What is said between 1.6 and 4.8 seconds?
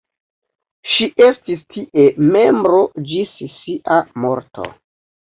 tie membro ĝis sia morto.